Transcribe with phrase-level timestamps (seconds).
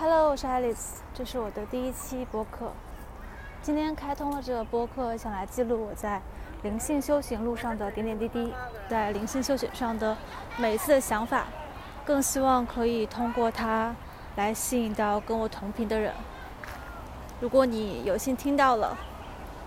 [0.00, 2.72] Hello，我是 Alice，这是我的第一期播客。
[3.60, 6.22] 今天开通了这个播客，想来记录我在
[6.62, 8.54] 灵性修行路上的点点滴滴，
[8.88, 10.16] 在灵性修行上的
[10.56, 11.48] 每一次的想法，
[12.02, 13.94] 更希望可以通过它
[14.36, 16.14] 来吸引到跟我同频的人。
[17.38, 18.96] 如果你有幸听到了，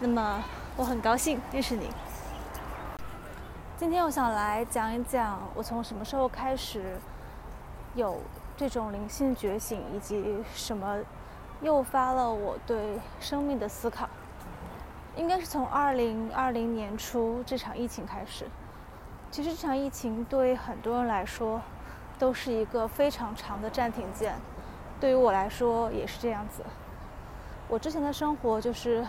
[0.00, 0.42] 那么
[0.78, 1.90] 我很高兴认识你。
[3.76, 6.96] 今天我想来讲一讲我从什么时候开始
[7.94, 8.18] 有
[8.56, 10.98] 这种灵性觉醒，以及什么
[11.60, 14.08] 诱发了我对生命的思考。
[15.16, 18.46] 应该是从二零二零年初这场疫情开始。
[19.30, 21.60] 其实这场疫情对很多人来说
[22.18, 24.34] 都是一个非常长的暂停键，
[25.00, 26.64] 对于我来说也是这样子。
[27.68, 29.06] 我之前的生活就是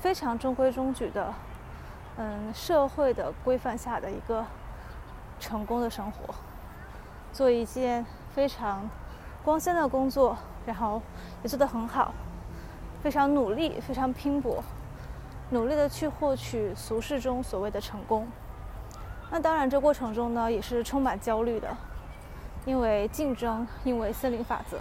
[0.00, 1.34] 非常中规中矩的。
[2.18, 4.44] 嗯，社会的规范下的一个
[5.40, 6.34] 成功的生活，
[7.32, 8.04] 做一件
[8.34, 8.88] 非常
[9.44, 10.36] 光鲜的工作，
[10.66, 11.00] 然后
[11.42, 12.12] 也做得很好，
[13.02, 14.62] 非常努力，非常拼搏，
[15.50, 18.26] 努力的去获取俗世中所谓的成功。
[19.30, 21.68] 那当然，这过程中呢，也是充满焦虑的，
[22.64, 24.78] 因为竞争，因为森林法则。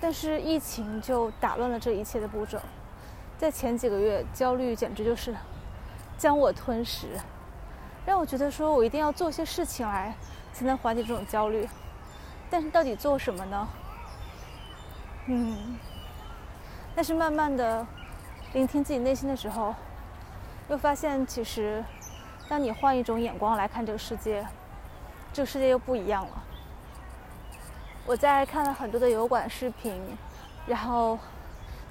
[0.00, 2.58] 但是疫情就打乱了这一切的步骤，
[3.38, 5.34] 在前几个月，焦虑简直就是。
[6.18, 7.08] 将我吞噬，
[8.06, 10.14] 让我觉得说我一定要做些事情来，
[10.50, 11.68] 才能缓解这种焦虑。
[12.50, 13.68] 但是到底做什么呢？
[15.26, 15.76] 嗯，
[16.94, 17.84] 但是慢慢的
[18.52, 19.74] 聆听自己内心的时候，
[20.68, 21.84] 又发现其实，
[22.48, 24.46] 当你换一种眼光来看这个世界，
[25.32, 26.42] 这个世界又不一样了。
[28.06, 30.00] 我在看了很多的油管视频，
[30.66, 31.18] 然后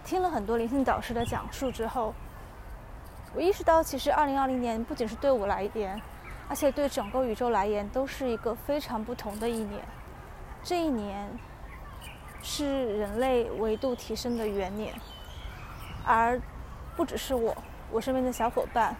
[0.05, 2.13] 听了很多灵性导师的讲述之后。
[3.33, 6.01] 我意识到，其实2020年不仅是对我来言，
[6.47, 9.83] 而且对整个宇宙来言，都是一个非常不同的一年。
[10.67, 11.29] 这一年
[12.41, 14.95] 是人类维度提升的元年，
[16.03, 16.41] 而
[16.95, 17.55] 不只是我，
[17.91, 18.95] 我身边的小伙伴、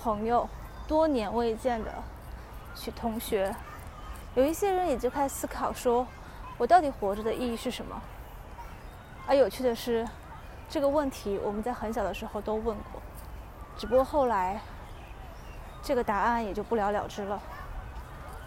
[0.00, 0.48] 朋友，
[0.88, 1.94] 多年未见的
[2.74, 3.54] 许同学，
[4.34, 6.04] 有一些人也就开始思考：说
[6.58, 8.02] 我到底活着的意义是什么？
[9.28, 10.04] 而有趣的是，
[10.68, 13.00] 这个问题我们在很小的时候都问过。
[13.78, 14.60] 只不过后来，
[15.84, 17.40] 这个答案也就不了了之了。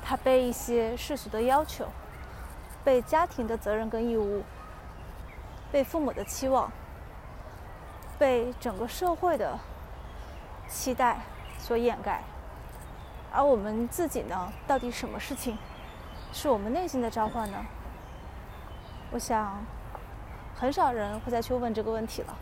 [0.04, 1.86] 他被一些世俗的要求、
[2.84, 4.44] 被家庭的责任跟义务、
[5.72, 6.72] 被父母的期望、
[8.18, 9.58] 被整个社会的
[10.68, 11.18] 期待
[11.58, 12.22] 所掩盖。
[13.32, 14.52] 而我们自己呢？
[14.66, 15.58] 到底什么事情
[16.34, 17.64] 是我们内心的召唤呢？
[19.12, 19.64] 我想，
[20.56, 22.36] 很少人会再去问这个问题了，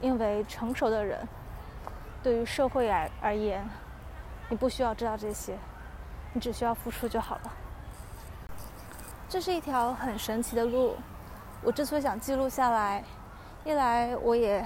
[0.00, 1.26] 因为成熟的人。
[2.22, 3.66] 对于社会而而言，
[4.48, 5.56] 你不需要知道这些，
[6.32, 7.52] 你只需要付出就好了。
[9.28, 10.94] 这是一条很神奇的路。
[11.62, 13.02] 我之所以想记录下来，
[13.64, 14.64] 一来我也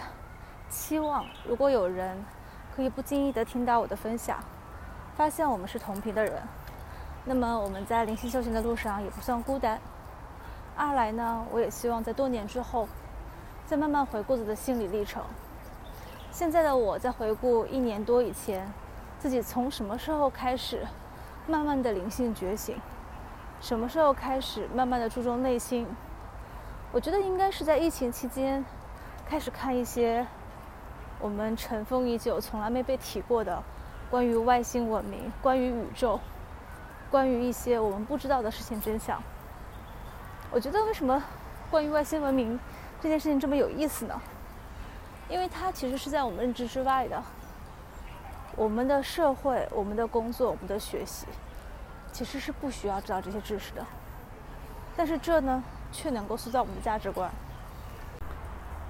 [0.68, 2.22] 期望，如果有人
[2.76, 4.38] 可以不经意的听到我的分享，
[5.16, 6.42] 发现我们是同频的人，
[7.24, 9.80] 那么我们在灵性修行的路上也不算孤单。
[10.76, 12.86] 二来呢，我也希望在多年之后，
[13.66, 15.22] 再慢慢回顾自己的心理历程。
[16.30, 18.70] 现在的我在回顾一年多以前，
[19.18, 20.86] 自己从什么时候开始
[21.46, 22.78] 慢慢的灵性觉醒，
[23.60, 25.86] 什么时候开始慢慢的注重内心？
[26.92, 28.64] 我觉得应该是在疫情期间，
[29.26, 30.26] 开始看一些
[31.20, 33.62] 我们尘封已久、从来没被提过的
[34.10, 36.18] 关于外星文明、关于宇宙、
[37.10, 39.22] 关于一些我们不知道的事情真相。
[40.50, 41.22] 我觉得为什么
[41.70, 42.58] 关于外星文明
[43.00, 44.20] 这件事情这么有意思呢？
[45.28, 47.22] 因为它其实是在我们认知之外的。
[48.56, 51.26] 我们的社会、我们的工作、我们的学习，
[52.12, 53.84] 其实是不需要知道这些知识的。
[54.96, 55.62] 但是这呢，
[55.92, 57.30] 却能够塑造我们的价值观。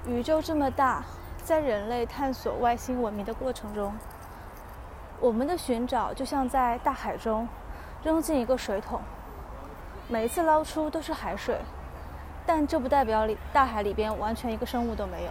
[0.06, 1.04] 宇宙这么大，
[1.44, 3.92] 在人类探索外星文明的过程中，
[5.20, 7.47] 我们的寻找就像在大海中
[8.03, 9.00] 扔进一个水桶，
[10.08, 11.58] 每一次捞出都是海水，
[12.46, 15.31] 但这不代表里大海里边完全一个生物都没有。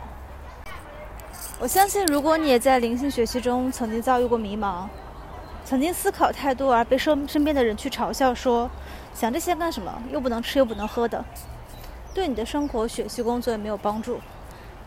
[1.60, 4.88] 我相信，如果你也在灵性学习中曾经遭遇过迷茫，
[5.66, 8.70] 曾经思考太多而被身身边的人去嘲笑说
[9.14, 10.02] ：“想这些干什么？
[10.12, 11.24] 又不能吃又不能喝的，
[12.14, 14.20] 对你的生活、学习、工作也没有帮助，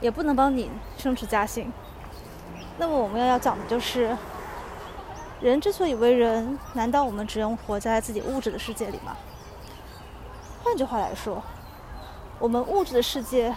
[0.01, 1.73] 也不能帮你升职加薪。”
[2.79, 4.17] 那么我们要要讲的就是，
[5.41, 9.17] 人之所以为人，难道我们只能活在自己物质的世界里吗？
[10.65, 11.43] 换句话来说，
[12.39, 13.55] 我们物质的世界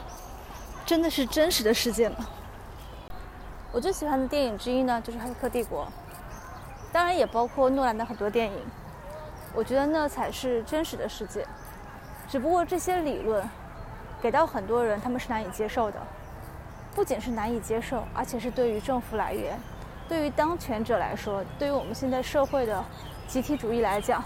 [0.85, 2.17] 真的是真实的世界吗？
[3.71, 5.85] 我最喜欢的电影之一呢，就是《黑客帝国》，
[6.95, 8.57] 当然也包括诺兰的很多电影。
[9.53, 11.45] 我觉得那才是真实的世界。
[12.25, 13.43] 只不过这些理论
[14.21, 15.99] 给到很多人，他们是难以接受的。
[16.95, 19.59] 不仅是难以接受，而且是对于政府来源、
[20.07, 22.81] 对于当权者来说、对于我们现在社会的
[23.27, 24.23] 集体主义来讲，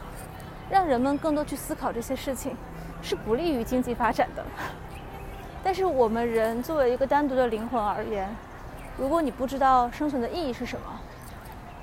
[0.70, 2.56] 让人们更多去思考这些事情，
[3.02, 4.46] 是不利于经济发展的。
[5.64, 8.30] 但是我们人作为一个单独的灵魂而言，
[8.96, 10.86] 如果你不知道生存的意义是什么，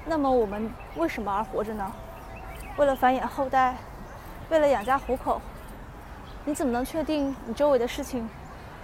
[0.08, 1.92] 那么我们为什么而活着呢？
[2.76, 3.74] 为了繁衍后代，
[4.50, 5.40] 为了养家糊口，
[6.44, 8.28] 你怎么能确定你周围的事情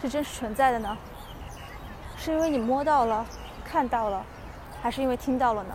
[0.00, 0.98] 是真实存在的呢？
[2.16, 3.24] 是因为你摸到了、
[3.64, 4.24] 看到了，
[4.82, 5.74] 还是因为听到了呢？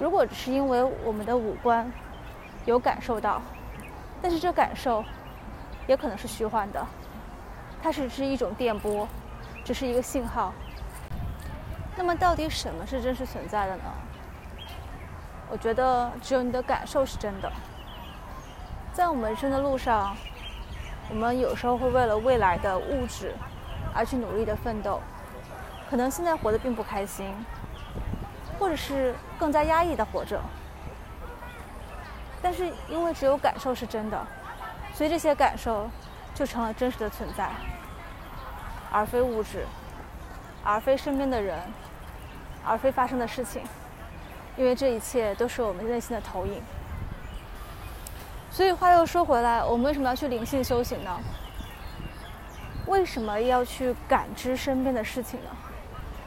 [0.00, 1.90] 如果只是因为我们的五官
[2.64, 3.42] 有感受到，
[4.22, 5.04] 但是这感受
[5.86, 6.84] 也可能是虚幻的，
[7.82, 9.06] 它只是一种电波，
[9.62, 10.54] 只是一个信号。
[11.96, 13.84] 那么，到底什么是真实存在的呢？
[15.50, 17.50] 我觉得只有你的感受是真的。
[18.92, 20.16] 在我们人生的路上，
[21.10, 23.34] 我们有时候会为了未来的物质。
[23.96, 25.00] 而去努力的奋斗，
[25.88, 27.32] 可能现在活得并不开心，
[28.58, 30.40] 或者是更加压抑的活着。
[32.42, 34.26] 但是因为只有感受是真的，
[34.92, 35.88] 所以这些感受
[36.34, 37.48] 就成了真实的存在，
[38.90, 39.64] 而非物质，
[40.64, 41.58] 而非身边的人，
[42.64, 43.62] 而非发生的事情。
[44.56, 46.62] 因为这一切都是我们内心的投影。
[48.50, 51.20] 所以话又说回来，我们为什么要去灵性修行呢？
[52.86, 55.50] 为什么要去感知身边的事情呢？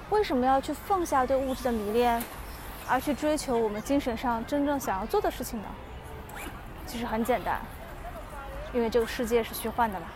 [0.10, 2.22] 为什么要去放下对物质的迷恋，
[2.88, 5.68] 而去追求我们精神上真正想要做的事情呢？
[6.86, 7.62] 其实很简单，
[8.74, 10.08] 因为这个世界是虚幻的嘛。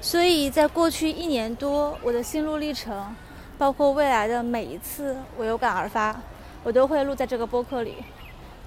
[0.00, 3.14] 所以在过去一年多，我的心路历程，
[3.56, 6.14] 包括未来的每一次我有感而发，
[6.62, 8.04] 我都会录在这个播客里，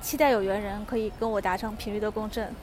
[0.02, 2.54] 期待有缘人可以跟我达成频率的共振。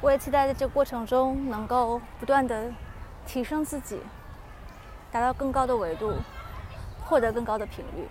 [0.00, 2.72] 我也期待在这个过程中能够不断的。
[3.26, 3.98] 提升自己，
[5.10, 6.12] 达到更高的维度，
[7.04, 8.06] 获得更高的频率，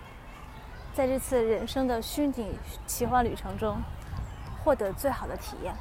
[0.92, 3.78] 在这次人生的虚拟奇幻旅程中，
[4.62, 5.74] 获得最好的体验。